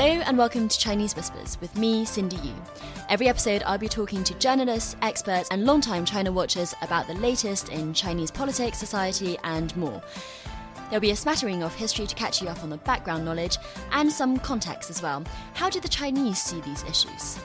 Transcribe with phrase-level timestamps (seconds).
[0.00, 2.54] Hello and welcome to Chinese Whispers with me, Cindy Yu.
[3.08, 7.70] Every episode, I'll be talking to journalists, experts, and long-time China watchers about the latest
[7.70, 10.00] in Chinese politics, society, and more.
[10.88, 13.58] There'll be a smattering of history to catch you up on the background knowledge
[13.90, 15.24] and some context as well.
[15.54, 17.36] How do the Chinese see these issues?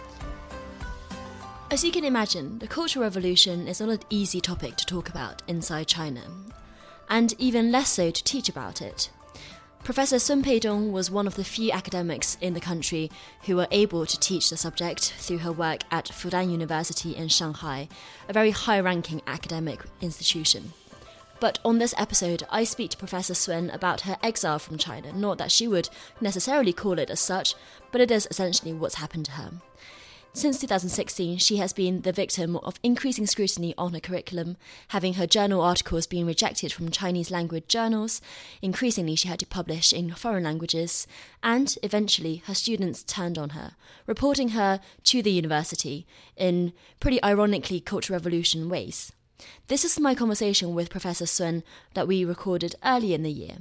[1.71, 5.41] As you can imagine, the Cultural Revolution is not an easy topic to talk about
[5.47, 6.21] inside China,
[7.09, 9.09] and even less so to teach about it.
[9.83, 13.11] Professor Sun Peidong was one of the few academics in the country
[13.47, 17.89] who were able to teach the subject through her work at Fudan University in Shanghai,
[18.29, 20.71] a very high ranking academic institution.
[21.41, 25.37] But on this episode, I speak to Professor Sun about her exile from China, not
[25.39, 25.89] that she would
[26.21, 27.53] necessarily call it as such,
[27.91, 29.51] but it is essentially what's happened to her.
[30.35, 35.27] Since 2016, she has been the victim of increasing scrutiny on her curriculum, having her
[35.27, 38.19] journal articles being rejected from Chinese language journals.
[38.59, 41.05] Increasingly, she had to publish in foreign languages,
[41.43, 43.75] and eventually, her students turned on her,
[44.07, 49.11] reporting her to the university in pretty ironically Cultural Revolution ways.
[49.67, 51.61] This is my conversation with Professor Sun
[51.93, 53.57] that we recorded early in the year.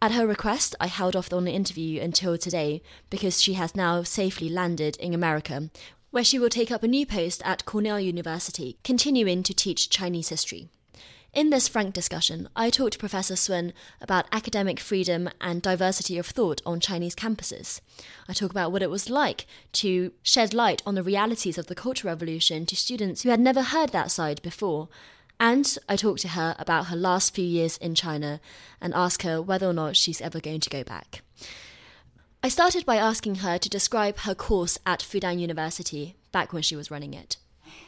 [0.00, 4.04] At her request, I held off on the interview until today because she has now
[4.04, 5.70] safely landed in America,
[6.12, 10.28] where she will take up a new post at Cornell University, continuing to teach Chinese
[10.28, 10.68] history.
[11.34, 16.26] In this frank discussion, I talked to Professor Sun about academic freedom and diversity of
[16.26, 17.80] thought on Chinese campuses.
[18.28, 21.74] I talk about what it was like to shed light on the realities of the
[21.74, 24.88] Cultural Revolution to students who had never heard that side before,
[25.40, 28.40] and I talked to her about her last few years in China
[28.80, 31.22] and asked her whether or not she's ever going to go back.
[32.42, 36.76] I started by asking her to describe her course at Fudan University back when she
[36.76, 37.36] was running it.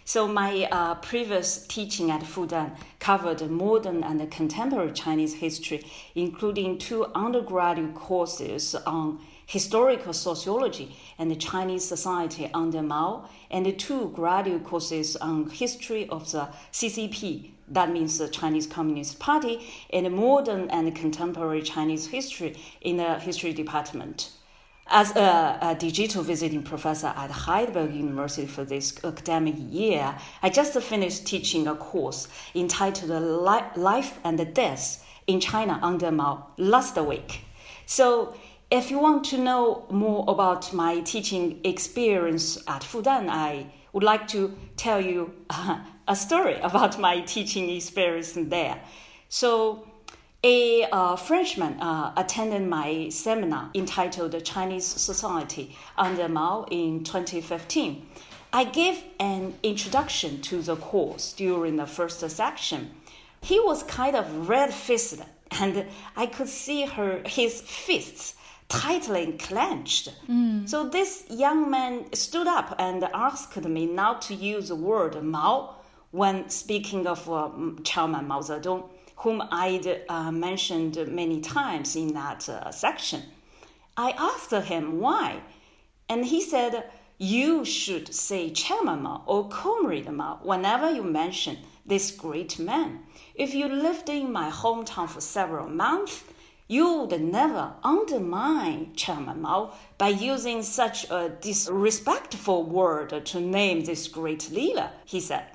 [0.04, 5.84] So my uh, previous teaching at Fudan covered modern and contemporary Chinese history,
[6.14, 14.62] including two undergraduate courses on historical sociology and Chinese society under Mao, and two graduate
[14.62, 19.58] courses on history of the CCP, that means the Chinese Communist Party,
[19.92, 24.30] and modern and contemporary Chinese history in the history department.
[24.86, 30.80] As a, a, digital visiting professor at Heidelberg University for this academic year, I just
[30.80, 33.10] finished teaching a course entitled
[33.76, 37.44] Life and Death in China under Mao last week.
[37.86, 38.34] So
[38.70, 44.28] if you want to know more about my teaching experience at Fudan, I would like
[44.28, 48.80] to tell you uh, a story about my teaching experience there.
[49.28, 49.86] So,
[50.42, 58.06] a uh, Frenchman uh, attended my seminar entitled Chinese Society under Mao in 2015.
[58.52, 62.90] I gave an introduction to the course during the first section.
[63.42, 65.20] He was kind of red faced,
[65.50, 65.86] and
[66.16, 68.34] I could see her, his fists
[68.70, 70.08] tightly clenched.
[70.28, 70.66] Mm.
[70.66, 75.74] So this young man stood up and asked me not to use the word Mao
[76.12, 77.50] when speaking of uh,
[77.84, 83.22] Chairman Mao Zedong, whom I'd uh, mentioned many times in that uh, section.
[83.96, 85.40] I asked him why,
[86.08, 86.84] and he said,
[87.18, 93.00] You should say Chairman Mao or Comrade Mao whenever you mention this great man.
[93.34, 96.22] If you lived in my hometown for several months,
[96.70, 104.06] you would never undermine Chairman Mao by using such a disrespectful word to name this
[104.06, 105.46] great leader, he said.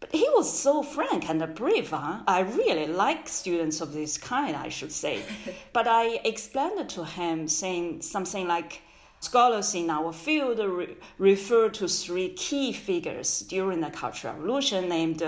[0.00, 1.90] But he was so frank and brave.
[1.90, 2.22] Huh?
[2.26, 5.20] I really like students of this kind, I should say.
[5.74, 8.80] but I explained to him, saying something like,
[9.24, 15.22] Scholars in our field re- refer to three key figures during the Cultural Revolution, named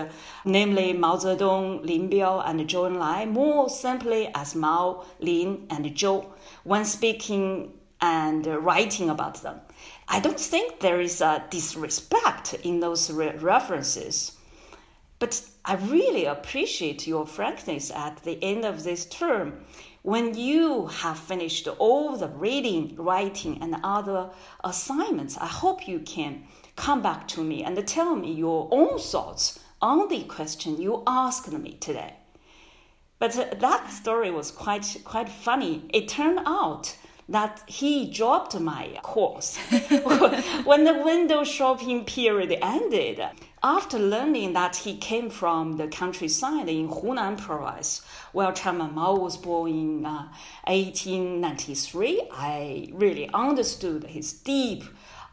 [0.45, 6.27] namely Mao Zedong, Lin Biao, and Zhou Enlai, more simply as Mao, Lin, and Zhou,
[6.65, 7.73] when speaking
[8.03, 9.61] and writing about them.
[10.09, 14.33] I don't think there is a disrespect in those re- references.
[15.19, 19.65] But I really appreciate your frankness at the end of this term
[20.07, 24.31] when you have finished all the reading, writing, and other
[24.63, 26.45] assignments, I hope you can
[26.77, 31.51] come back to me and tell me your own thoughts on the question you asked
[31.51, 32.15] me today.
[33.19, 35.91] But uh, that story was quite quite funny.
[35.93, 36.97] It turned out
[37.29, 39.57] that he dropped my course
[40.65, 43.21] when the window shopping period ended.
[43.63, 48.03] After learning that he came from the countryside in Hunan province,
[48.33, 50.29] where Chairman Mao was born in uh,
[50.69, 54.85] 1893, I really understood his deep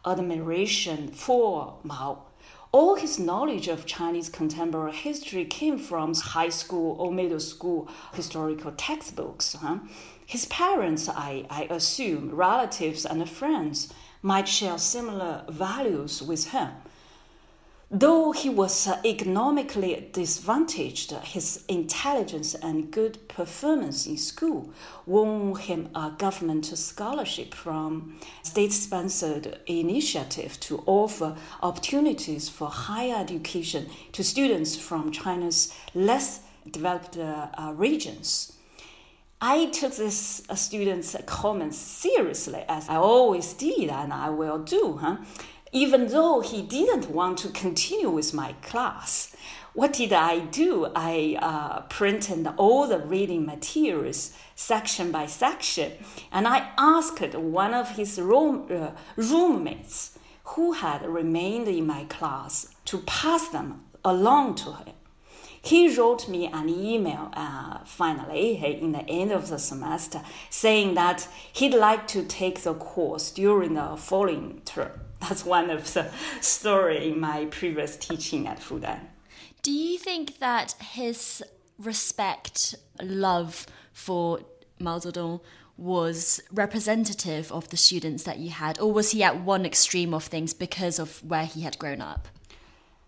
[0.05, 2.23] admiration for Mao.
[2.71, 8.71] All his knowledge of Chinese contemporary history came from high school or middle school historical
[8.71, 9.53] textbooks.
[9.53, 9.77] Huh?
[10.25, 16.69] His parents, I, I assume, relatives and friends might share similar values with him.
[17.95, 24.71] Though he was economically disadvantaged, his intelligence and good performance in school
[25.05, 34.23] won him a government scholarship from state-sponsored initiative to offer opportunities for higher education to
[34.23, 36.39] students from China's less
[36.71, 38.53] developed uh, regions.
[39.45, 44.97] I took this uh, student's comments seriously, as I always did, and I will do.
[45.01, 45.17] Huh?
[45.73, 49.35] even though he didn't want to continue with my class.
[49.73, 50.87] What did I do?
[50.95, 55.93] I uh, printed all the reading materials section by section,
[56.31, 62.67] and I asked one of his room, uh, roommates who had remained in my class
[62.85, 64.93] to pass them along to him.
[65.63, 71.30] He wrote me an email uh, finally in the end of the semester saying that
[71.54, 75.00] he'd like to take the course during the following term.
[75.21, 76.12] That's one of the
[76.42, 79.00] story in my previous teaching at Fudan.
[79.62, 81.42] Do you think that his
[81.80, 84.42] respect, love for
[84.80, 85.39] Mao Zedong
[85.77, 90.25] was representative of the students that you had, or was he at one extreme of
[90.25, 92.27] things because of where he had grown up?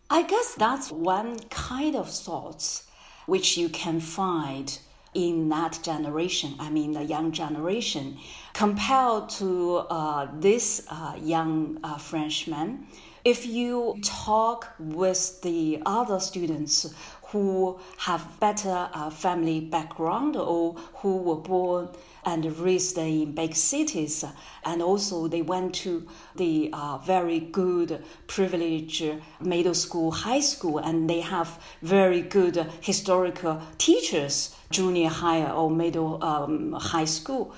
[0.10, 2.86] I guess that's one kind of thoughts
[3.25, 4.78] which you can find
[5.16, 8.18] in that generation, I mean, the young generation,
[8.54, 12.86] compared to uh, this uh, young uh, Frenchman.
[13.24, 16.94] If you talk with the other students
[17.27, 21.89] who have better uh, family background or who were born
[22.25, 24.25] and raised in big cities,
[24.63, 29.04] and also they went to the uh, very good privileged
[29.39, 36.24] middle school, high school, and they have very good historical teachers, junior high or middle
[36.24, 37.54] um, high school.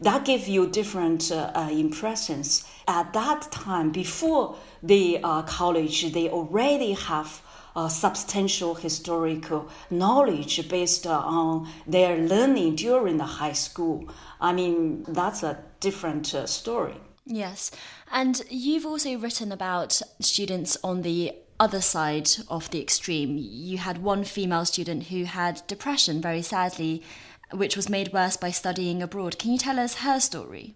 [0.00, 2.64] That gives you different uh, uh, impressions.
[2.88, 7.40] At that time, before the uh, college, they already have
[7.76, 14.08] uh, substantial historical knowledge based on their learning during the high school.
[14.40, 16.96] I mean, that's a different uh, story.
[17.26, 17.70] Yes.
[18.12, 23.38] And you've also written about students on the other side of the extreme.
[23.38, 27.02] You had one female student who had depression, very sadly,
[27.52, 29.38] which was made worse by studying abroad.
[29.38, 30.74] Can you tell us her story?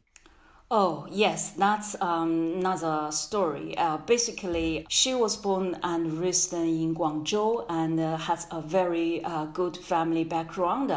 [0.70, 3.74] Oh, yes, that's um, another story.
[3.78, 9.46] Uh, basically, she was born and raised in Guangzhou and uh, has a very uh,
[9.46, 10.92] good family background.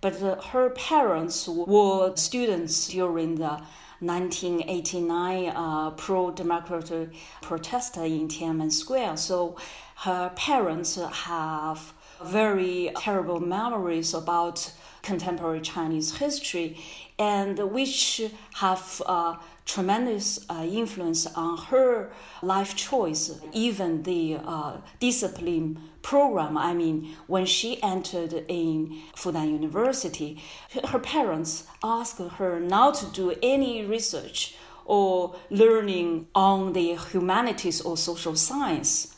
[0.00, 3.60] But uh, her parents were students during the
[3.98, 7.10] 1989 uh, pro democratic
[7.42, 9.18] protest in Tiananmen Square.
[9.18, 9.56] So
[9.96, 11.92] her parents have
[12.24, 14.72] very terrible memories about
[15.02, 16.76] contemporary Chinese history
[17.18, 18.22] and which
[18.54, 19.02] have
[19.66, 22.10] tremendous uh, influence on her
[22.42, 26.58] life choice, even the uh, discipline program.
[26.58, 30.42] I mean, when she entered in Fudan University,
[30.84, 34.56] her parents asked her not to do any research
[34.86, 39.09] or learning on the humanities or social science.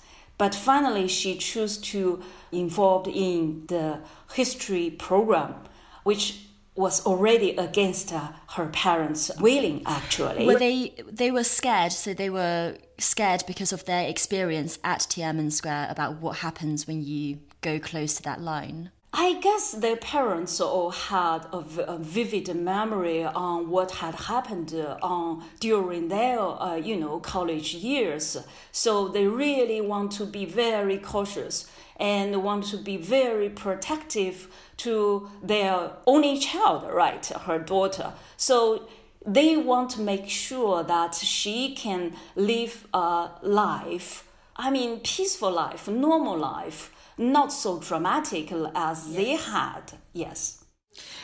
[0.42, 2.20] But finally, she chose to
[2.50, 4.00] involved in the
[4.34, 5.54] history program,
[6.02, 9.84] which was already against uh, her parents' willing.
[9.86, 11.92] Actually, were they they were scared?
[11.92, 17.04] So they were scared because of their experience at Tiananmen Square about what happens when
[17.04, 18.90] you go close to that line.
[19.14, 25.44] I guess their parents all had a, vivid memory on what had happened uh, on
[25.60, 28.38] during their, uh, you know, college years.
[28.72, 35.28] So they really want to be very cautious and want to be very protective to
[35.42, 38.14] their only child, right, her daughter.
[38.38, 38.88] So
[39.26, 44.26] they want to make sure that she can live a life,
[44.56, 49.16] I mean, peaceful life, normal life, not so dramatic as yes.
[49.16, 49.92] they had.
[50.12, 50.62] Yes.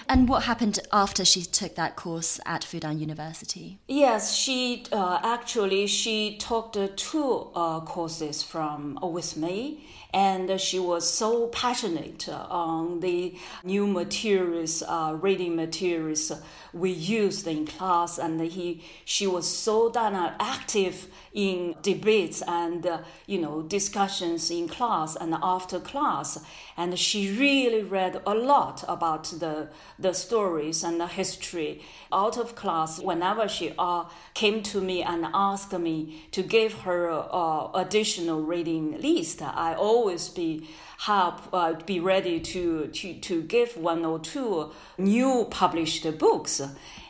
[0.09, 3.79] And what happened after she took that course at Fudan University?
[3.87, 10.59] Yes, she uh, actually she took the two uh, courses from uh, with me, and
[10.59, 16.33] she was so passionate on the new materials, uh, reading materials
[16.73, 22.99] we used in class, and he she was so done active in debates and uh,
[23.27, 26.39] you know discussions in class and after class,
[26.77, 32.55] and she really read a lot about the the stories and the history out of
[32.55, 32.99] class.
[32.99, 39.01] Whenever she uh, came to me and asked me to give her uh, additional reading
[39.01, 39.98] list, I always
[40.29, 46.61] be help uh, be ready to, to, to give one or two new published books.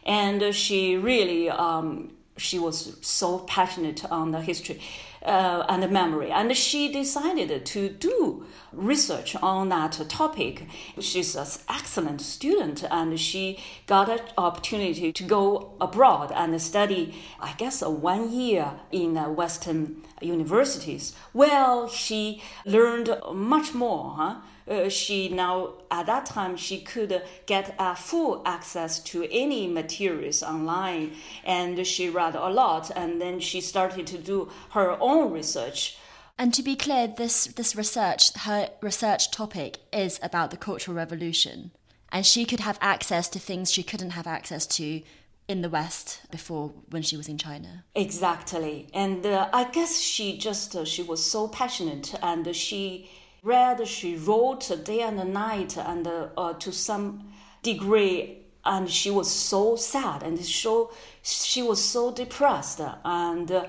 [0.05, 4.81] And she really um, she was so passionate on the history
[5.23, 10.67] uh, and the memory, and she decided to do research on that topic.
[11.01, 17.53] She's an excellent student, and she got an opportunity to go abroad and study, I
[17.55, 21.15] guess, one year in Western universities.
[21.35, 24.15] Well, she learned much more.
[24.17, 24.35] Huh?
[24.69, 30.43] Uh, she now at that time she could get uh, full access to any materials
[30.43, 31.13] online.
[31.45, 35.99] And she read a lot and then she started to do her own research.
[36.39, 41.73] And to be clear this this research her research topic is about the cultural revolution.
[42.11, 45.03] And she could have access to things she couldn't have access to
[45.49, 47.85] in the West before when she was in China.
[47.95, 53.11] Exactly, and uh, I guess she just uh, she was so passionate, and she
[53.49, 57.25] read, she wrote day and night, and uh, to some
[57.63, 63.67] degree, and she was so sad, and so she was so depressed, and uh,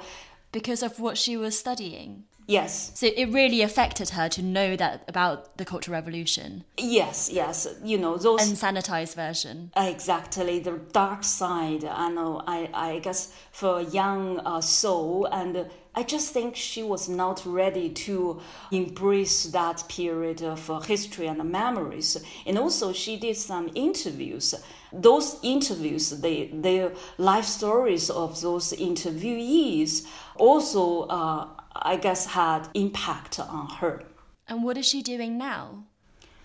[0.52, 2.26] because of what she was studying.
[2.50, 2.92] Yes.
[2.96, 6.64] So it really affected her to know that about the Cultural Revolution.
[6.78, 7.68] Yes, yes.
[7.84, 9.72] You know those unsanitized version.
[9.78, 11.86] Exactly the dark side.
[11.86, 12.42] I know.
[12.48, 17.46] I I guess for a young uh, soul, and I just think she was not
[17.46, 18.42] ready to
[18.72, 22.18] embrace that period of uh, history and memories.
[22.48, 24.56] And also, she did some interviews.
[24.92, 31.04] Those interviews, the the life stories of those interviewees, also.
[31.04, 34.04] Uh, I guess, had impact on her.
[34.48, 35.84] And what is she doing now?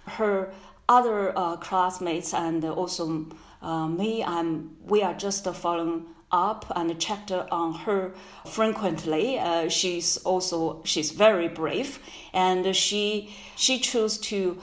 [0.06, 0.52] Her
[0.88, 3.26] other uh, classmates and also
[3.62, 8.12] uh, me, I'm, we are just following up and checked on her
[8.44, 9.38] frequently.
[9.38, 12.00] Uh, she's also she's very brave,
[12.32, 14.58] and she she chose to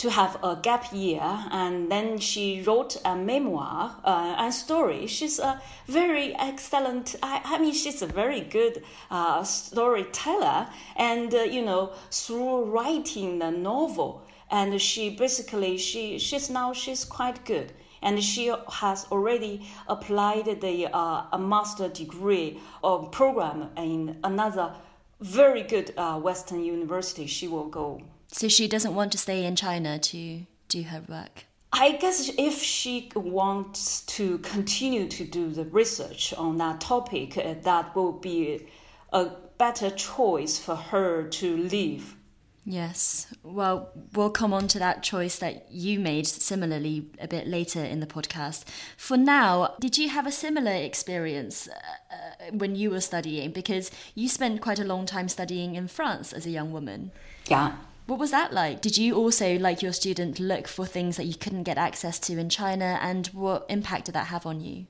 [0.00, 5.06] to have a gap year, and then she wrote a memoir uh, and story.
[5.06, 7.16] She's a very excellent.
[7.22, 13.40] I, I mean, she's a very good uh, storyteller, and uh, you know, through writing
[13.40, 19.68] the novel, and she basically she she's now she's quite good and she has already
[19.86, 24.72] applied the uh, a master degree or program in another
[25.20, 27.26] very good uh, Western university.
[27.26, 31.44] She will go so she doesn't want to stay in China to do her work.
[31.72, 37.54] I guess if she wants to continue to do the research on that topic, uh,
[37.62, 38.66] that will be
[39.12, 39.26] a
[39.58, 42.16] better choice for her to leave.
[42.64, 43.32] Yes.
[43.42, 48.00] Well, we'll come on to that choice that you made similarly a bit later in
[48.00, 48.64] the podcast.
[48.96, 53.52] For now, did you have a similar experience uh, uh when you were studying?
[53.52, 57.12] Because you spent quite a long time studying in France as a young woman.
[57.48, 57.76] Yeah.
[58.06, 58.80] What was that like?
[58.80, 62.38] Did you also, like your student, look for things that you couldn't get access to
[62.38, 64.86] in China, and what impact did that have on you?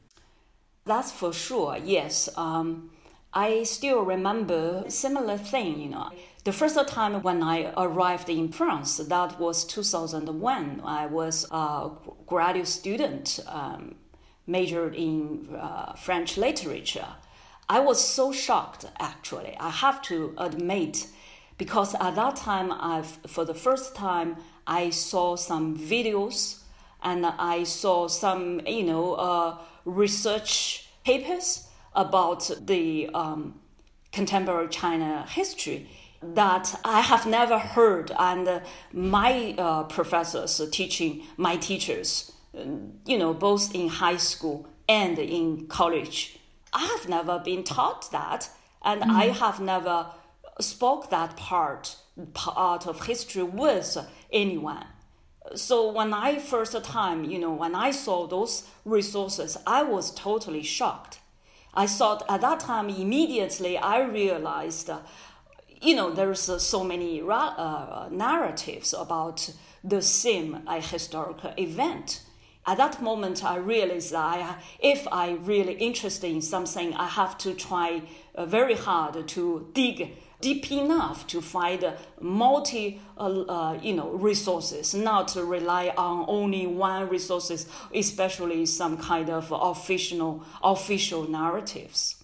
[0.86, 1.76] That's for sure.
[1.76, 2.90] Yes, um,
[3.32, 5.80] I still remember similar thing.
[5.80, 6.10] You know,
[6.44, 10.80] the first time when I arrived in France, that was 2001.
[10.82, 11.90] I was a
[12.26, 13.96] graduate student, um,
[14.46, 17.08] majored in uh, French literature.
[17.68, 19.56] I was so shocked, actually.
[19.60, 21.06] I have to admit
[21.60, 26.62] because at that time, I for the first time I saw some videos
[27.02, 33.60] and I saw some you know uh, research papers about the um,
[34.10, 35.86] contemporary China history
[36.22, 38.62] that I have never heard, and
[38.94, 42.32] my uh, professors teaching my teachers,
[43.04, 46.38] you know, both in high school and in college,
[46.72, 48.48] I have never been taught that,
[48.82, 49.10] and mm.
[49.10, 50.06] I have never
[50.60, 51.96] spoke that part
[52.34, 53.96] part of history with
[54.32, 54.86] anyone.
[55.54, 60.62] So when I first time, you know, when I saw those resources, I was totally
[60.62, 61.18] shocked.
[61.74, 64.90] I thought at that time immediately I realized,
[65.80, 69.50] you know, there's uh, so many uh, narratives about
[69.82, 72.22] the same uh, historical event.
[72.66, 77.38] At that moment, I realized that I, if I really interested in something, I have
[77.38, 78.02] to try
[78.34, 81.84] uh, very hard to dig deep enough to find
[82.20, 88.96] multi uh, uh, you know resources not to rely on only one resources especially some
[88.96, 92.20] kind of official official narratives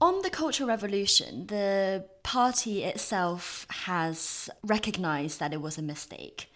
[0.00, 6.48] on the Cultural Revolution, the party itself has recognized that it was a mistake.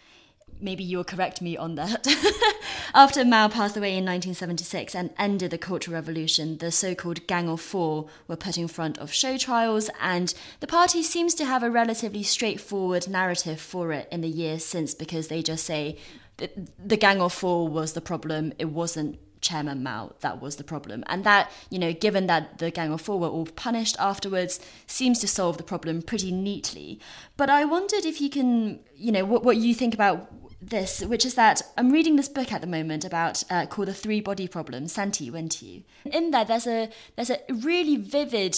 [0.61, 2.07] Maybe you will correct me on that.
[2.95, 7.49] After Mao passed away in 1976 and ended the Cultural Revolution, the so called Gang
[7.49, 11.63] of Four were put in front of show trials, and the party seems to have
[11.63, 15.97] a relatively straightforward narrative for it in the years since because they just say
[16.37, 21.05] the Gang of Four was the problem, it wasn't Chairman Mao that was the problem.
[21.09, 25.19] And that, you know, given that the Gang of Four were all punished afterwards, seems
[25.19, 27.01] to solve the problem pretty neatly.
[27.37, 30.33] But I wondered if you can, you know, what, what you think about
[30.63, 33.95] this, which is that I'm reading this book at the moment about uh, called the
[33.95, 35.85] Three Body Problem, Santi Wenti.
[36.05, 38.57] In there, there's a there's a really vivid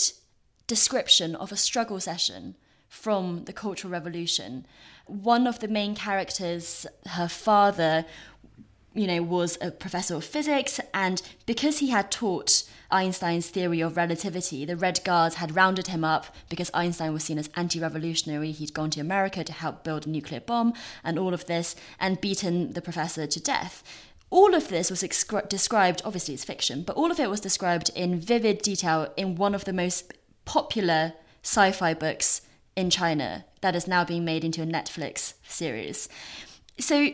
[0.67, 2.57] description of a struggle session
[2.89, 4.67] from the Cultural Revolution.
[5.07, 8.05] One of the main characters, her father,
[8.95, 13.97] you know, was a professor of physics, and because he had taught Einstein's theory of
[13.97, 18.53] relativity, the Red Guards had rounded him up because Einstein was seen as anti revolutionary.
[18.53, 22.21] He'd gone to America to help build a nuclear bomb and all of this, and
[22.21, 23.83] beaten the professor to death.
[24.31, 25.01] All of this was
[25.49, 29.55] described, obviously it's fiction, but all of it was described in vivid detail in one
[29.55, 30.13] of the most
[30.45, 32.43] popular sci fi books
[32.77, 36.09] in China that is now being made into a Netflix series.
[36.79, 37.11] So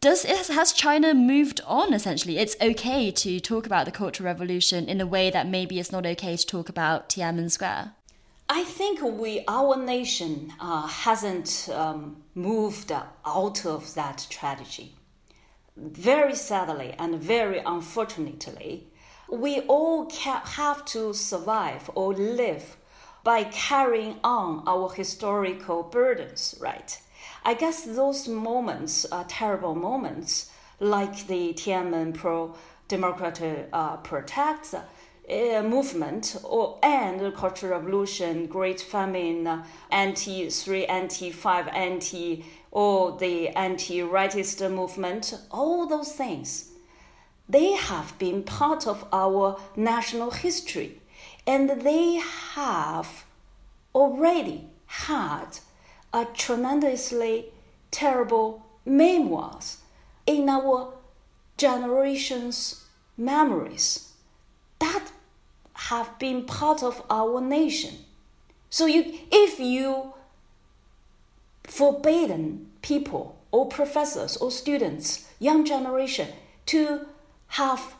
[0.00, 2.38] does has China moved on essentially?
[2.38, 6.04] It's okay to talk about the Cultural Revolution in a way that maybe it's not
[6.04, 7.92] okay to talk about Tiananmen Square.
[8.48, 14.94] I think we, our nation, uh, hasn't um, moved out of that tragedy.
[15.76, 18.86] Very sadly and very unfortunately,
[19.28, 22.76] we all have to survive or live
[23.24, 27.00] by carrying on our historical burdens, right?
[27.46, 30.50] I guess those moments are terrible moments,
[30.80, 32.56] like the Tiananmen pro
[32.88, 40.86] democratic uh, protest uh, movement or and the Cultural Revolution, Great Famine, uh, anti three,
[40.86, 46.72] anti five, anti or the anti rightist movement, all those things,
[47.48, 51.00] they have been part of our national history,
[51.46, 52.20] and they
[52.54, 53.24] have
[53.94, 55.60] already had
[56.16, 57.44] a tremendously
[57.90, 59.78] terrible memoirs
[60.24, 60.94] in our
[61.58, 62.86] generation's
[63.18, 64.12] memories
[64.78, 65.12] that
[65.74, 67.94] have been part of our nation.
[68.70, 70.14] So you, if you
[71.64, 76.28] forbidden people or professors or students, young generation,
[76.66, 77.06] to
[77.48, 77.94] have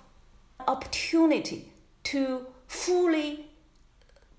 [0.67, 1.71] opportunity
[2.05, 3.45] to fully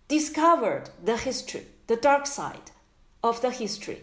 [0.08, 2.72] discover the history, the dark side,
[3.24, 4.02] of the history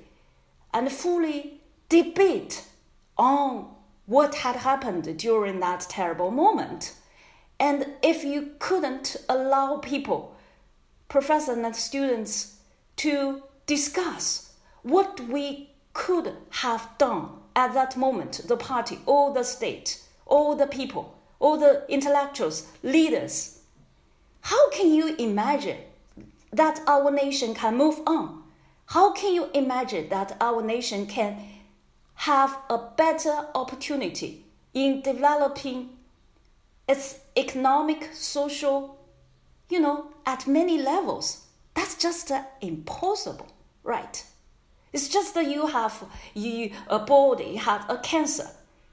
[0.72, 2.64] and fully debate
[3.16, 3.68] on
[4.06, 6.94] what had happened during that terrible moment.
[7.58, 10.36] And if you couldn't allow people,
[11.08, 12.56] professors and students,
[12.96, 20.02] to discuss what we could have done at that moment, the party, all the state,
[20.26, 23.60] all the people, all the intellectuals, leaders,
[24.42, 25.78] how can you imagine
[26.52, 28.43] that our nation can move on?
[28.86, 31.38] How can you imagine that our nation can
[32.14, 35.90] have a better opportunity in developing
[36.88, 38.98] its economic, social,
[39.68, 41.46] you know, at many levels?
[41.74, 43.48] That's just uh, impossible,
[43.82, 44.24] right?
[44.92, 48.48] It's just that you have you a body had a cancer,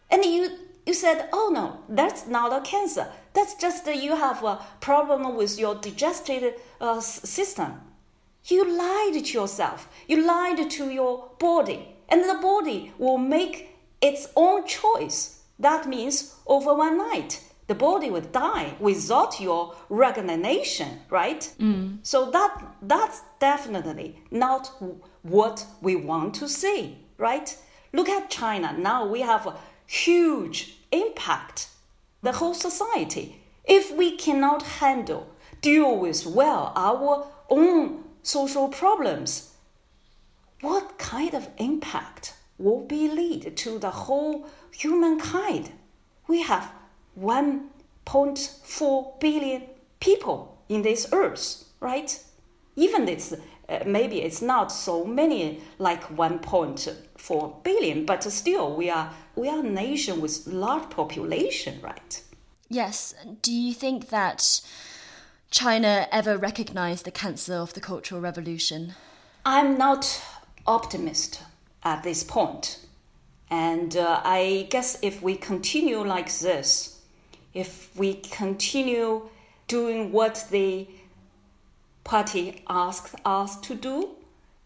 [0.10, 3.08] and you you said, oh no, that's not a cancer.
[3.34, 7.91] That's just that you have a problem with your digestive uh, system.
[8.46, 9.88] You lied to yourself.
[10.08, 11.96] You lied to your body.
[12.10, 15.42] And the body will make its own choice.
[15.60, 21.54] That means over one night, the body would die without your recognition, right?
[21.60, 22.00] Mm.
[22.04, 24.72] So that that's definitely not
[25.22, 27.56] what we want to see, right?
[27.94, 28.76] Look at China.
[28.78, 31.70] Now we have a huge impact.
[32.24, 33.42] The whole society.
[33.64, 35.30] If we cannot handle,
[35.62, 39.54] deal with well our own social problems,
[40.62, 45.72] what kind of impact will be lead to the whole humankind?
[46.28, 46.72] We have
[47.20, 49.64] 1.4 billion
[50.00, 52.24] people in this earth, right?
[52.76, 53.34] Even it's
[53.72, 59.60] Uh, maybe it's not so many like 1.4 billion, but still we are we are
[59.60, 62.22] a nation with large population, right?
[62.70, 63.16] Yes.
[63.42, 64.62] Do you think that
[65.52, 68.94] China ever recognized the cancer of the Cultural Revolution?
[69.46, 70.24] I'm not
[70.66, 71.42] optimist
[71.84, 72.80] at this point.
[73.50, 77.02] And uh, I guess if we continue like this,
[77.54, 79.30] if we continue
[79.68, 80.88] doing what the
[82.06, 84.12] party asked us to do,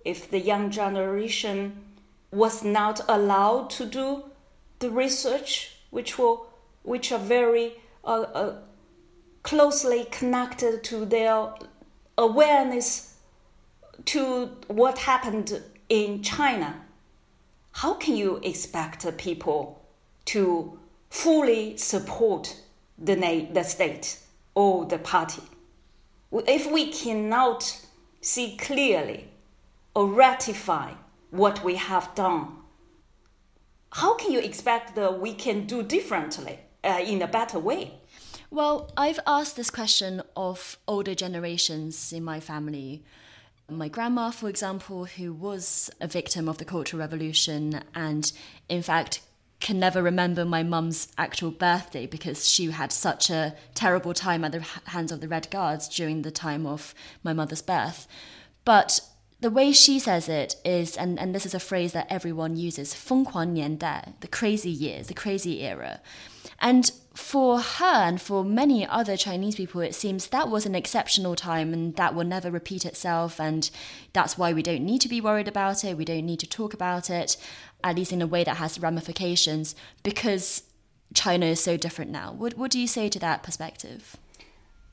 [0.04, 1.78] if the young generation
[2.30, 4.26] was not allowed to do
[4.78, 6.46] the research, which will,
[6.84, 8.56] which are very uh, uh,
[9.46, 11.54] closely connected to their
[12.18, 13.16] awareness
[14.04, 16.82] to what happened in China,
[17.72, 19.86] how can you expect people
[20.26, 20.80] to
[21.12, 22.60] fully support
[22.98, 24.18] the, the state
[24.56, 25.44] or the party?
[26.32, 27.86] If we cannot
[28.22, 29.30] see clearly
[29.94, 30.94] or ratify
[31.30, 32.48] what we have done,
[33.92, 38.00] how can you expect that we can do differently uh, in a better way?
[38.51, 43.05] Well, I've asked this question of older generations in my family.
[43.69, 48.33] My grandma, for example, who was a victim of the Cultural Revolution and,
[48.69, 49.21] in fact,
[49.61, 54.53] can never remember my mum's actual birthday because she had such a terrible time at
[54.53, 58.09] the hands of the Red Guards during the time of my mother's birth.
[58.65, 59.01] But
[59.41, 62.95] the way she says it is, and, and this is a phrase that everyone uses,
[62.95, 66.01] 疯狂年代, the crazy years, the crazy era.
[66.60, 71.36] And for her and for many other Chinese people, it seems that was an exceptional
[71.36, 73.40] time and that will never repeat itself.
[73.40, 73.70] And
[74.14, 75.98] that's why we don't need to be worried about it.
[75.98, 77.38] We don't need to talk about it,
[77.84, 80.64] at least in a way that has ramifications, because
[81.14, 82.34] China is so different now.
[82.34, 84.18] What, what do you say to that perspective?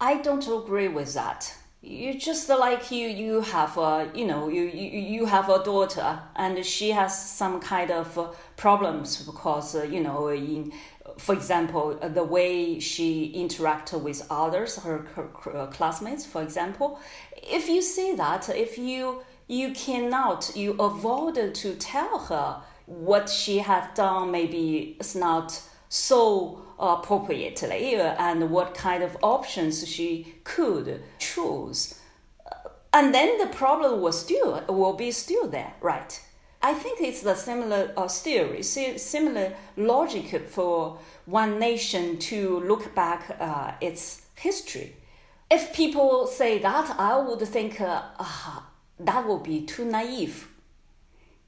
[0.00, 1.54] I don't agree with that.
[1.84, 6.20] You just like you, you have a, you know, you, you, you have a daughter
[6.36, 10.72] and she has some kind of problems because, you know, in
[11.18, 16.98] for example, uh, the way she interacted with others, her, her, uh, classmates, for example,
[17.36, 23.58] if you see that, if you you cannot, you avoid to tell her what she
[23.58, 31.02] has done, maybe it's not so appropriately, uh, and what kind of options she could
[31.18, 32.00] choose,
[32.92, 36.20] and then the problem will still will be still there, right?
[36.64, 43.36] I think it's the similar uh, theory, similar logic for one nation to look back
[43.40, 44.94] uh, its history.
[45.50, 48.60] If people say that, I would think uh, uh,
[49.00, 50.48] that would be too naive.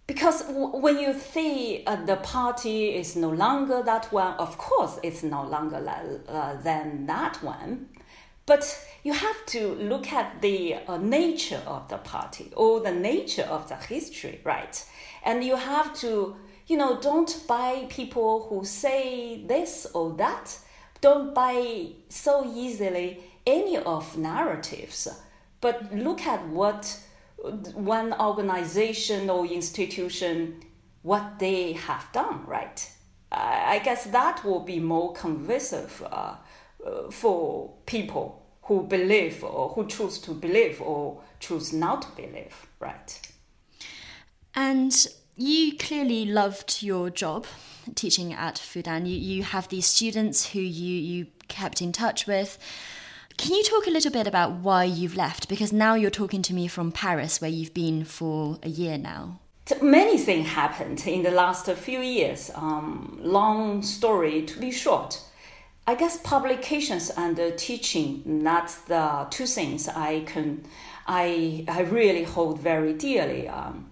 [0.06, 5.22] Because when you see uh, the party is no longer that one, of course it's
[5.22, 5.82] no longer
[6.28, 7.88] uh, than that one.
[8.46, 13.46] But you have to look at the uh, nature of the party or the nature
[13.48, 14.84] of the history, right?
[15.24, 20.58] And you have to, you know, don't buy people who say this or that.
[21.00, 25.08] Don't buy so easily any of narratives,
[25.60, 26.98] but look at what
[27.74, 30.62] one organization or institution
[31.02, 32.90] what they have done, right?
[33.30, 36.36] I guess that will be more convincing uh,
[36.84, 42.66] uh, for people who believe or who choose to believe or choose not to believe,
[42.80, 43.20] right?
[44.54, 47.46] And you clearly loved your job
[47.94, 49.06] teaching at Fudan.
[49.06, 52.58] You, you have these students who you, you kept in touch with.
[53.36, 55.48] Can you talk a little bit about why you've left?
[55.48, 59.40] Because now you're talking to me from Paris, where you've been for a year now.
[59.82, 62.50] Many things happened in the last few years.
[62.54, 65.20] Um, long story to be short.
[65.86, 70.64] I guess publications and teaching, that's the two things I can,
[71.06, 73.48] I, I really hold very dearly.
[73.48, 73.90] Um,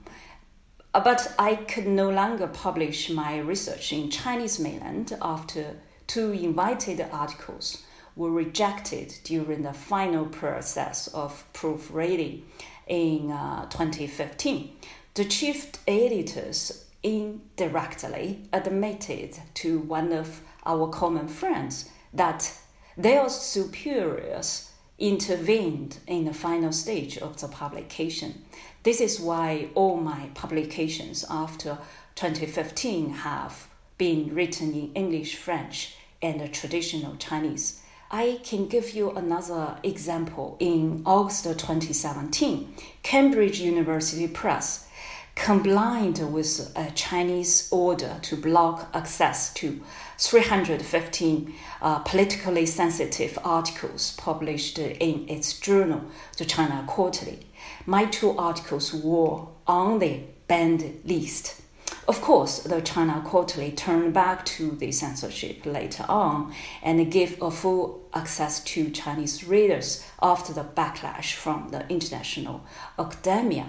[0.94, 5.76] uh, but I could no longer publish my research in Chinese mainland after
[6.07, 7.83] two invited articles
[8.16, 12.42] were rejected during the final process of proofreading
[12.87, 14.76] in uh, 2015.
[15.14, 22.53] The chief editors indirectly admitted to one of our common friends that
[22.96, 28.44] their superiors intervened in the final stage of the publication.
[28.83, 31.79] This is why all my publications after
[32.14, 37.81] 2015 have been written in English, French, and traditional Chinese.
[38.11, 40.57] I can give you another example.
[40.61, 44.87] In August 2017, Cambridge University Press
[45.35, 49.81] combined with a Chinese order to block access to
[50.18, 56.05] 315 uh, politically sensitive articles published in its journal,
[56.38, 57.40] the China Quarterly.
[57.87, 61.61] My two articles were on the banned list.
[62.07, 67.51] Of course, the China Quarterly turned back to the censorship later on and gave a
[67.51, 72.64] full access to Chinese readers after the backlash from the international
[72.99, 73.66] academia.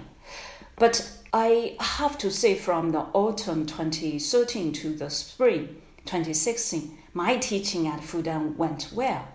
[0.75, 7.87] But I have to say, from the autumn 2013 to the spring 2016, my teaching
[7.87, 9.27] at Fudan went well,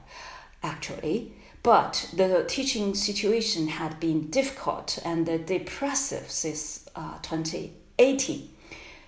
[0.63, 1.33] actually.
[1.65, 8.49] But the teaching situation had been difficult and depressive since uh, 2018.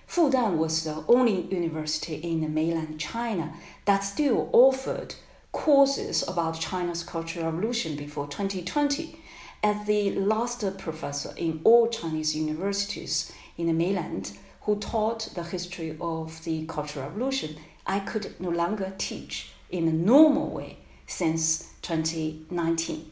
[0.05, 3.53] Fudan was the only university in mainland China
[3.85, 5.15] that still offered
[5.53, 9.17] courses about China's Cultural Revolution before 2020.
[9.63, 15.97] As the last professor in all Chinese universities in the mainland who taught the history
[16.01, 23.11] of the Cultural Revolution, I could no longer teach in a normal way since 2019.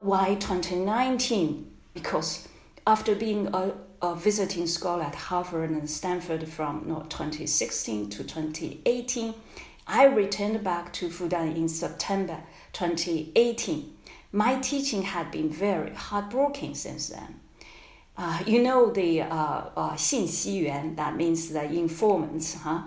[0.00, 1.70] Why 2019?
[1.94, 2.48] Because
[2.86, 9.34] after being a a visiting scholar at Harvard and Stanford from 2016 to 2018.
[9.86, 12.42] I returned back to Fudan in September
[12.74, 13.93] 2018.
[14.33, 17.39] My teaching had been very heartbroken since then.
[18.17, 22.83] Uh, you know the uh, uh, 信息源, that means the informants, huh,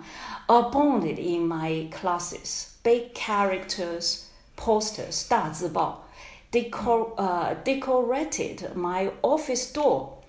[0.47, 2.77] abounded in my classes.
[2.83, 6.05] Big characters, posters, 大字报,
[6.51, 10.23] decor, uh, decorated my office door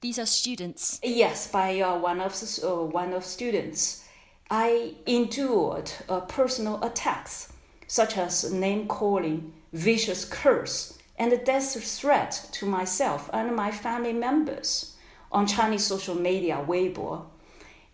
[0.00, 0.98] these are students.
[1.02, 4.02] Yes, by uh, one of uh, one of students.
[4.50, 7.52] I endured uh, personal attacks
[7.86, 14.13] such as name calling, vicious curse, and a death threat to myself and my family
[14.13, 14.95] members
[15.31, 17.25] on Chinese social media Weibo.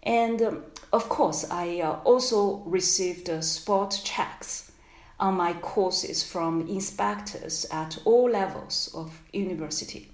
[0.03, 0.63] And um,
[0.93, 4.71] of course, I uh, also received uh, spot checks
[5.19, 10.11] on my courses from inspectors at all levels of university.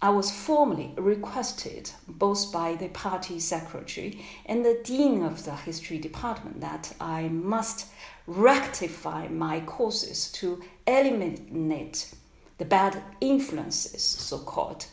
[0.00, 5.98] I was formally requested both by the party secretary and the dean of the history
[5.98, 7.86] department that I must
[8.28, 12.14] rectify my courses to eliminate
[12.58, 14.84] the bad influences, so called,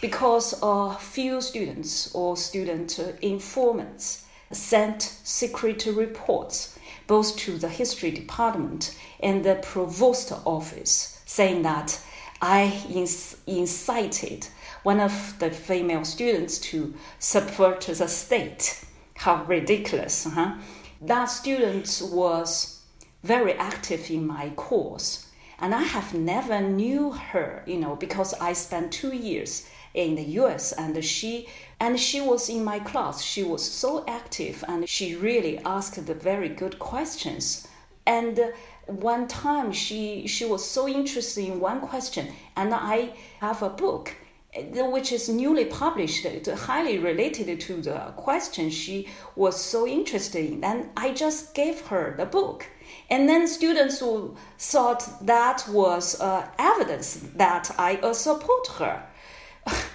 [0.00, 8.98] because a few students or student informants sent secret reports both to the history department
[9.20, 12.00] and the provost office saying that
[12.40, 12.82] I
[13.46, 14.48] incited
[14.82, 18.84] one of the female students to support the state.
[19.14, 20.56] How ridiculous, huh?
[21.04, 22.80] That student was
[23.24, 25.26] very active in my course,
[25.58, 30.22] and I have never knew her, you know, because I spent two years in the
[30.40, 31.48] US and she
[31.80, 33.20] and she was in my class.
[33.22, 37.66] She was so active and she really asked the very good questions.
[38.06, 38.52] And
[38.86, 44.14] one time she she was so interested in one question and i have a book
[44.54, 50.64] which is newly published highly related to the question she was so interested in.
[50.64, 52.66] And i just gave her the book.
[53.08, 54.02] And then students
[54.58, 59.02] thought that was uh, evidence that i uh, support her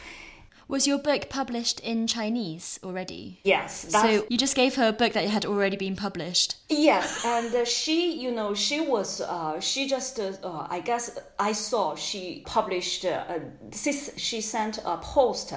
[0.68, 3.40] was your book published in Chinese already?
[3.44, 3.88] Yes.
[3.90, 6.56] So you just gave her a book that had already been published.
[6.70, 11.18] Yes, and uh, she, you know, she was, uh, she just, uh, uh I guess,
[11.40, 13.40] I saw she published, uh,
[13.74, 15.54] she sent a post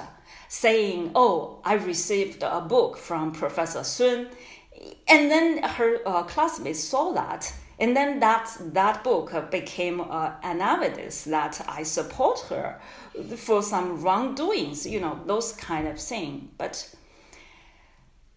[0.47, 4.29] saying, "Oh, I received a book from Professor Sun,"
[5.07, 10.61] and then her uh, classmates saw that and then that that book became uh, an
[10.61, 12.79] evidence that I support her
[13.35, 16.51] for some wrongdoings, you know, those kind of thing.
[16.59, 16.95] But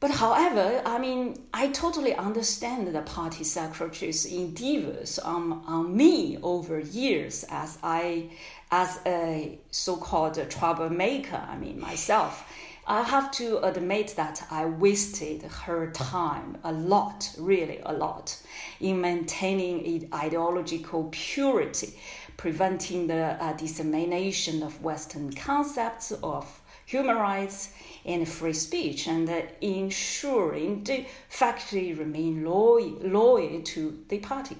[0.00, 6.78] but however, I mean, I totally understand the party secretary's endeavors on, on me over
[6.80, 8.30] years as I
[8.70, 11.42] as a so-called troublemaker.
[11.46, 12.44] I mean myself.
[12.86, 18.36] I have to admit that I wasted her time a lot, really a lot,
[18.78, 21.94] in maintaining ideological purity,
[22.36, 27.72] preventing the uh, dissemination of Western concepts of human rights
[28.04, 34.58] and free speech, and uh, ensuring the faculty remain loyal, loyal to the party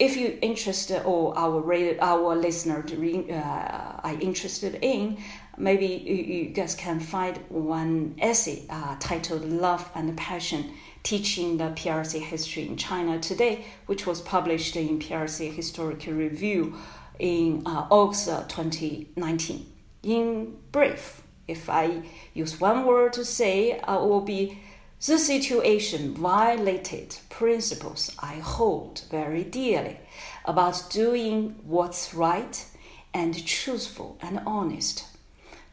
[0.00, 1.62] if you're interested or our
[2.00, 2.82] our listener
[3.30, 5.18] uh, are interested in
[5.58, 12.20] maybe you, guys can find one essay uh, titled Love and Passion Teaching the PRC
[12.20, 16.74] History in China Today, which was published in PRC Historical Review
[17.18, 19.66] in uh, August 2019.
[20.02, 24.58] In brief, If I use one word to say, it will be
[25.06, 29.98] the situation violated principles I hold very dearly
[30.44, 32.66] about doing what's right
[33.14, 35.06] and truthful and honest.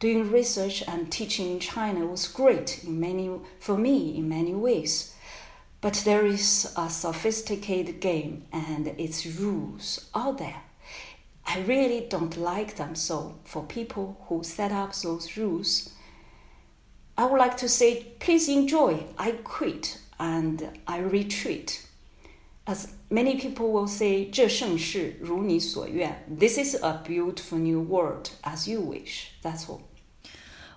[0.00, 5.14] Doing research and teaching in China was great in many, for me in many ways.
[5.82, 10.62] But there is a sophisticated game and its rules out there.
[11.46, 15.90] I really don't like them, so for people who set up those rules,
[17.17, 19.05] I would like to say, please enjoy.
[19.17, 21.85] I quit and I retreat.
[22.65, 26.23] As many people will say, 这盛世如你所愿.
[26.27, 29.31] This is a beautiful new world, as you wish.
[29.41, 29.81] That's all.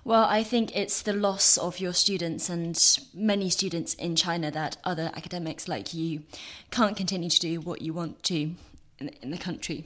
[0.03, 2.77] Well, I think it's the loss of your students and
[3.13, 6.23] many students in China that other academics like you
[6.71, 8.55] can't continue to do what you want to
[8.99, 9.85] in, in the country.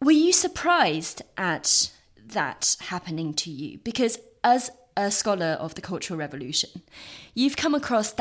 [0.00, 1.90] Were you surprised at
[2.28, 3.78] that happening to you?
[3.82, 6.81] Because as a scholar of the Cultural Revolution.
[7.33, 8.11] You've come across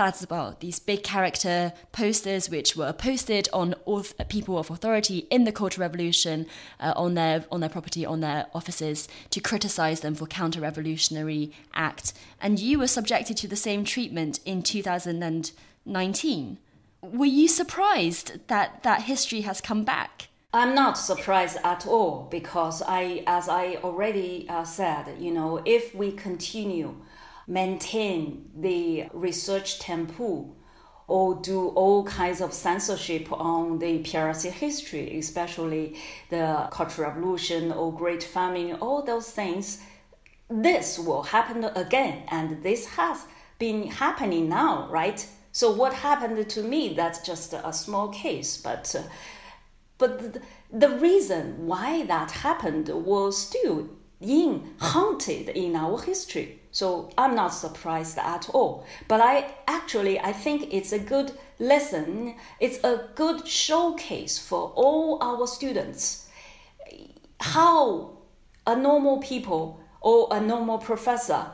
[0.61, 3.75] these big character posters which were posted on
[4.29, 6.47] people of authority in the Cultural Revolution
[6.79, 12.14] uh, on their on their property, on their offices, to criticize them for counter-revolutionary acts.
[12.41, 16.59] And you were subjected to the same treatment in 2019.
[17.01, 20.28] Were you surprised that that history has come back?
[20.54, 25.94] I'm not surprised at all because I, as I already uh, said, you know, if
[25.94, 26.96] we continue
[27.46, 30.54] maintain the research tempo
[31.06, 35.96] or do all kinds of censorship on the PRC history, especially
[36.30, 39.82] the Cultural Revolution or Great Famine, all those things,
[40.48, 42.22] this will happen again.
[42.28, 43.26] And this has
[43.58, 45.26] been happening now, right?
[45.52, 49.02] So what happened to me, that's just a small case, but uh,
[49.98, 50.40] but
[50.72, 53.88] the, reason why that happened was still
[54.20, 56.61] in haunted in our history.
[56.70, 58.87] So I'm not surprised at all.
[59.08, 62.37] But I actually I think it's a good lesson.
[62.61, 66.28] It's a good showcase for all our students
[67.40, 68.18] how
[68.66, 71.46] a normal people or a normal professor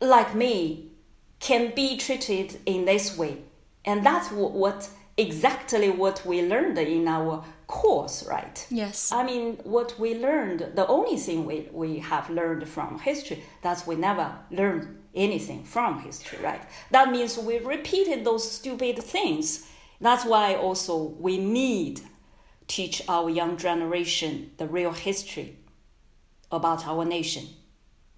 [0.00, 0.90] like me
[1.38, 3.38] can be treated in this way.
[3.84, 8.66] And that's what, what exactly what we learned in our course, right?
[8.70, 9.12] Yes.
[9.12, 13.86] I mean, what we learned, the only thing we, we have learned from history, that's
[13.86, 16.62] we never learned anything from history, right?
[16.90, 19.66] That means we repeated those stupid things.
[20.00, 22.00] That's why also we need
[22.66, 25.58] teach our young generation the real history
[26.52, 27.48] about our nation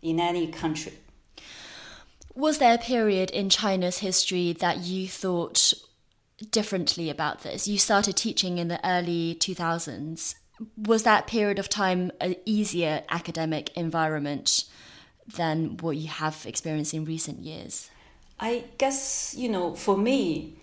[0.02, 0.92] in any country.
[2.34, 5.74] Was there a period in China's history that you thought
[6.50, 7.68] differently about this?
[7.68, 10.34] You started teaching in the early 2000s.
[10.76, 14.64] Was that period of time an easier academic environment
[15.36, 17.90] than what you have experienced in recent years?
[18.38, 20.56] I guess, you know, for me,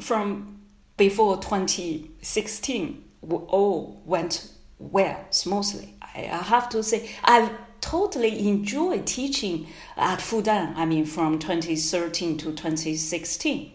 [0.00, 0.60] from
[0.96, 5.94] before 2016, all went well, smoothly.
[6.14, 12.44] I have to say, I've totally enjoyed teaching at Fudan, I mean, from 2013 to
[12.46, 13.72] 2016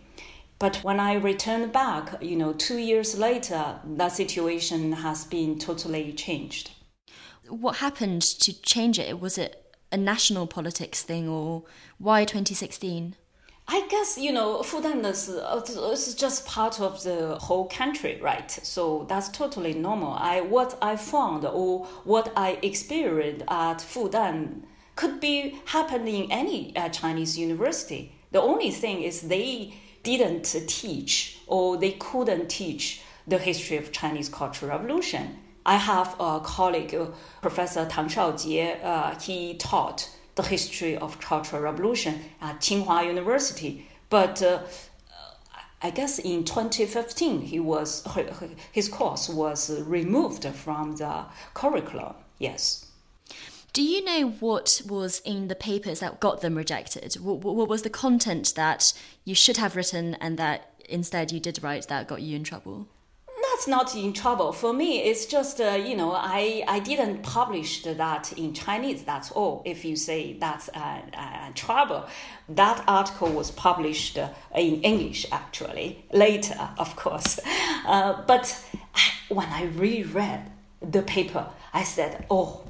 [0.57, 6.13] but when I returned back, you know, two years later, that situation has been totally
[6.13, 6.71] changed.
[7.47, 9.19] What happened to change it?
[9.19, 11.63] Was it a national politics thing or
[11.97, 13.15] why 2016?
[13.67, 18.51] I guess you know Fudan is, uh, is just part of the whole country, right?
[18.51, 20.13] So that's totally normal.
[20.13, 24.63] I what I found or what I experienced at Fudan
[24.95, 28.13] could be happening in any uh, Chinese university.
[28.31, 29.73] The only thing is they
[30.05, 35.39] didn't teach or they couldn't teach the history of Chinese Cultural Revolution.
[35.65, 37.07] I have a colleague, uh,
[37.41, 43.87] Professor Tang Shaojie, uh, he taught the history of Cultural Revolution at Tsinghua University.
[44.11, 44.59] But uh,
[45.81, 48.07] I guess in 2015, he was,
[48.71, 52.13] his course was removed from the curriculum.
[52.37, 52.84] Yes.
[53.75, 57.15] Do you know what was in the papers that got them rejected?
[57.15, 58.93] What, what, was the content that
[59.25, 62.87] you should have written and that instead you did write that got you in trouble?
[63.27, 64.53] That's not in trouble.
[64.53, 69.29] For me, it's just, uh, you know, I, I didn't publish that in Chinese, that's
[69.31, 69.61] all.
[69.65, 72.07] If you say that's uh, uh, trouble,
[72.47, 74.17] that article was published
[74.55, 77.41] in English, actually, later, of course.
[77.85, 78.57] Uh, but
[79.27, 80.49] when I reread
[80.81, 82.65] the paper, I said, oh,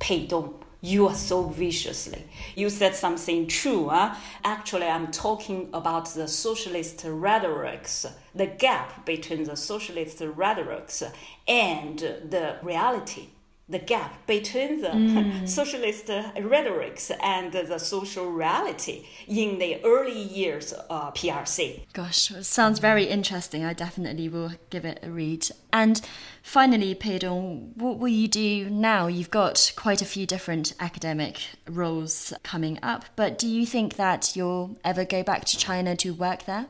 [0.00, 2.24] Peidong, you are so viciously.
[2.56, 3.88] You said something true.
[3.88, 4.14] Huh?
[4.44, 11.02] Actually, I'm talking about the socialist rhetorics, the gap between the socialist rhetorics
[11.46, 13.28] and the reality.
[13.70, 15.48] The gap between the mm.
[15.48, 21.82] socialist rhetorics and the social reality in the early years of PRC.
[21.92, 23.64] Gosh, sounds very interesting.
[23.64, 25.48] I definitely will give it a read.
[25.72, 26.00] And
[26.42, 29.06] finally, Peidong, what will you do now?
[29.06, 34.34] You've got quite a few different academic roles coming up, but do you think that
[34.34, 36.66] you'll ever go back to China to work there?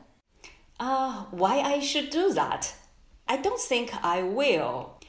[0.79, 2.73] Uh, why I should do that?
[3.27, 5.00] I don't think I will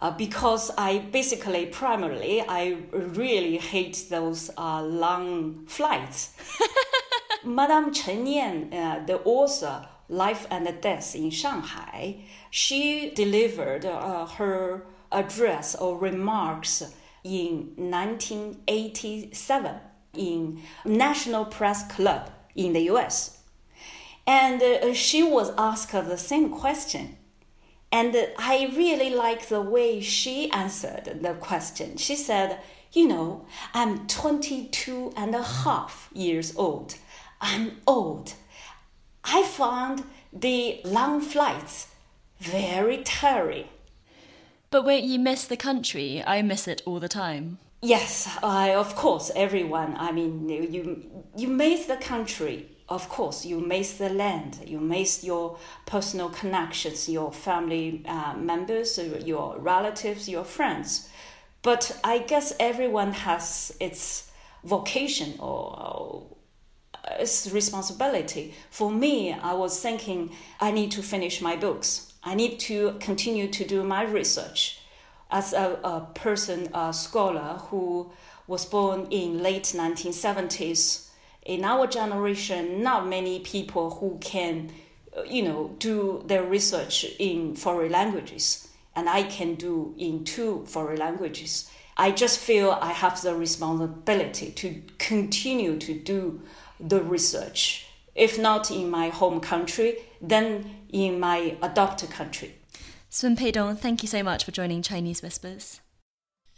[0.00, 6.32] uh, because I basically primarily I really hate those uh, long flights.
[7.44, 12.16] Madame Chen Yan, uh, the author Life and Death in Shanghai,
[12.50, 16.82] she delivered uh, her address or remarks
[17.22, 19.74] in 1987
[20.14, 23.38] in National Press Club in the US.
[24.26, 27.16] And uh, she was asked the same question
[27.92, 31.96] and I really like the way she answered the question.
[31.96, 32.60] She said,
[32.92, 36.96] You know, I'm 22 and a half years old.
[37.40, 38.34] I'm old.
[39.24, 41.88] I found the long flights
[42.38, 43.68] very tiring.
[44.70, 46.22] But won't you miss the country?
[46.24, 47.58] I miss it all the time.
[47.82, 49.96] Yes, I, of course, everyone.
[49.96, 51.02] I mean, you,
[51.34, 57.08] you miss the country of course, you miss the land, you miss your personal connections,
[57.08, 61.08] your family uh, members, your relatives, your friends.
[61.62, 64.32] But I guess everyone has its
[64.64, 66.26] vocation or,
[67.18, 68.54] its responsibility.
[68.70, 70.30] For me, I was thinking
[70.60, 72.12] I need to finish my books.
[72.22, 74.80] I need to continue to do my research.
[75.30, 78.12] As a, a person, a scholar who
[78.46, 81.09] was born in late 1970s,
[81.42, 84.72] in our generation, not many people who can,
[85.16, 90.64] uh, you know, do their research in foreign languages, and I can do in two
[90.66, 91.70] foreign languages.
[91.96, 96.42] I just feel I have the responsibility to continue to do
[96.78, 102.54] the research, if not in my home country, then in my adopted country.
[103.08, 105.80] Sun Peidong, thank you so much for joining Chinese Whispers.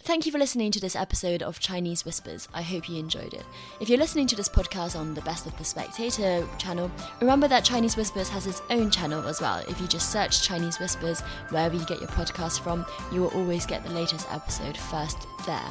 [0.05, 2.49] Thank you for listening to this episode of Chinese Whispers.
[2.53, 3.45] I hope you enjoyed it.
[3.79, 6.91] If you're listening to this podcast on the Best of the Spectator channel,
[7.21, 9.61] remember that Chinese Whispers has its own channel as well.
[9.69, 13.65] If you just search Chinese Whispers wherever you get your podcast from, you will always
[13.65, 15.71] get the latest episode first there.